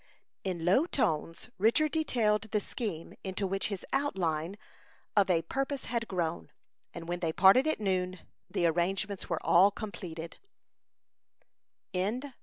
In 0.43 0.65
low 0.65 0.87
tones, 0.87 1.51
Richard 1.59 1.91
detailed 1.91 2.49
the 2.49 2.59
scheme 2.59 3.13
into 3.23 3.45
which 3.45 3.67
his 3.67 3.85
outline 3.93 4.57
of 5.15 5.29
a 5.29 5.43
purpose 5.43 5.85
had 5.85 6.07
grown, 6.07 6.49
and 6.91 7.07
when 7.07 7.19
they 7.19 7.31
parted 7.31 7.67
at 7.67 7.79
noon, 7.79 8.17
the 8.49 8.65
arrangements 8.65 9.29
were 9.29 9.37
all 9.45 9.69
completed. 9.69 10.39